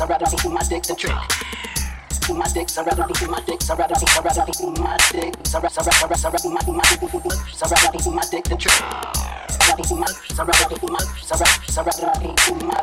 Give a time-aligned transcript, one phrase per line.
[0.00, 1.12] I'd rather do my dick than trick.
[2.26, 5.34] Do my dicks, I'd rather do my dicks, I'd rather I'd rather do my dick,
[5.54, 8.44] I'd rather I'd rather I'd rather do my do my I'd rather do my dick
[8.44, 8.80] than trick.
[8.80, 12.80] I'd rather do my I'd rather do my I'd rather I'd rather do my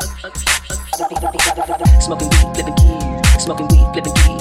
[2.00, 4.39] Smoking weed, flipping keys, smoking weed, flipping keys,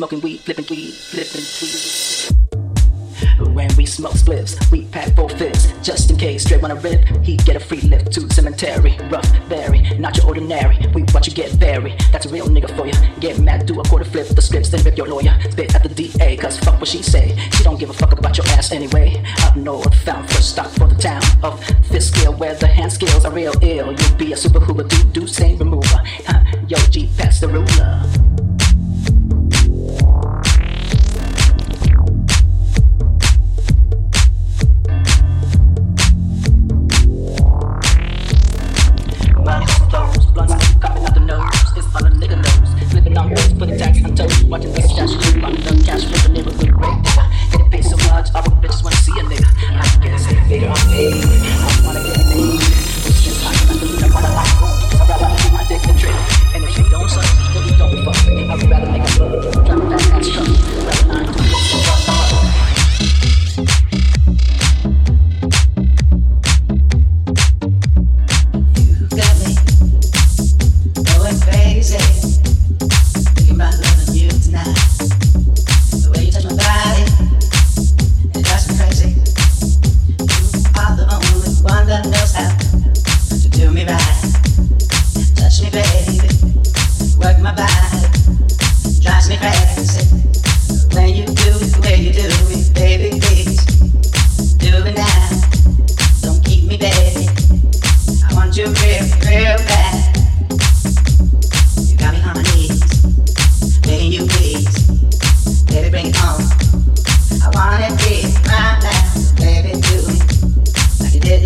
[0.00, 3.54] Smoking weed, flipping weed, flipping weed.
[3.54, 5.74] When we smoke spliffs, we pack four fifths.
[5.82, 8.96] Just in case Straight wanna rip, he get a free lift to cemetery.
[9.10, 10.78] Rough, very, not your ordinary.
[10.94, 12.00] We watch you get buried.
[12.12, 12.94] That's a real nigga for ya.
[13.20, 15.38] Get mad, do a quarter flip, the scripts, then rip your lawyer.
[15.50, 17.36] Spit at the DA, cause fuck what she say.
[17.52, 19.22] She don't give a fuck about your ass anyway.
[19.42, 21.60] Up north, found first stop for the town of
[21.90, 23.92] this skill where the hand skills are real ill.
[23.92, 26.00] You'll be a super hoover, do do same remover.
[26.26, 28.29] Huh, yo, G, pass the ruler.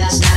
[0.04, 0.33] Last night.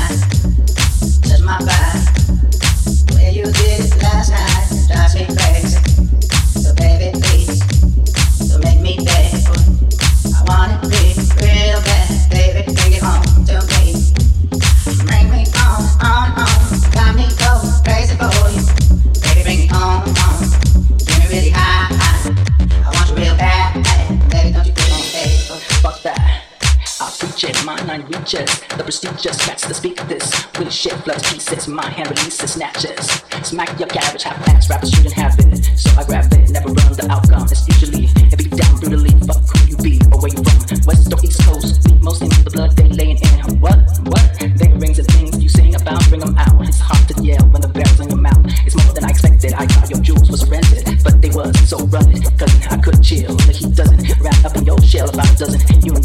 [30.87, 31.67] Shit floods pieces.
[31.67, 33.05] My hand releases snatches.
[33.43, 35.65] Smack your garbage, half pants, rappers shouldn't it.
[35.77, 37.47] So I grab it, never run the outcome.
[37.51, 39.11] It's usually it be down brutally.
[39.27, 40.79] Fuck who you be you from.
[40.87, 41.83] West or East Coast.
[41.83, 43.59] Beat most things the blood they laying in.
[43.59, 43.79] What?
[44.07, 44.23] What?
[44.39, 46.55] They rings and things you sing about, bring them out.
[46.67, 48.43] It's hard to yell when the barrel's in your mouth.
[48.65, 49.53] It's more than I expected.
[49.53, 52.23] I thought your jewels was rented, but they was so running.
[52.39, 53.35] Cause I couldn't chill.
[53.35, 55.59] The heat doesn't wrap up in your shell about a dozen.
[55.83, 55.96] You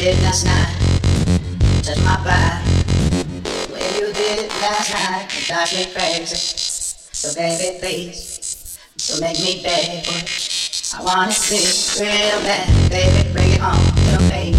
[0.00, 1.84] did last night.
[1.84, 2.64] Touch my back
[3.68, 5.28] When you did it last night.
[5.28, 6.36] It drives me crazy.
[7.12, 8.78] So baby, please.
[8.96, 10.94] So make me beg for it.
[10.96, 11.60] I wanna see
[12.00, 12.64] real bad.
[12.88, 13.76] Baby, bring it on.
[14.08, 14.56] Little baby.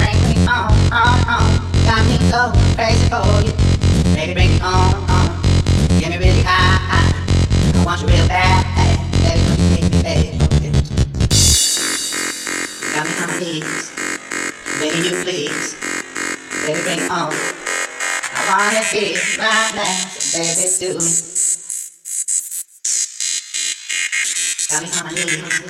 [0.00, 1.52] Bring me on, on, on.
[1.84, 3.52] Got me so crazy for you.
[4.16, 5.28] Baby, bring it on, on.
[6.00, 7.80] Get me really high, high.
[7.80, 8.71] I want you real bad.
[14.92, 15.74] Can you please,
[16.66, 17.32] baby, bring it on?
[17.32, 20.04] I wanna be my man,
[20.36, 21.00] baby, do.
[24.68, 25.64] Got me on my knees.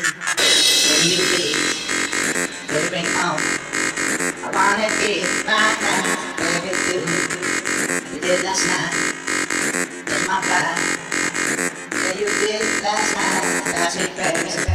[0.90, 1.62] Can you please,
[2.66, 3.38] baby, bring it on?
[4.42, 6.04] I wanna be my man,
[6.42, 6.98] baby, do.
[8.14, 8.94] You did last night,
[10.04, 10.82] that's my body.
[11.94, 14.71] Yeah, you did last night, that's me crazy.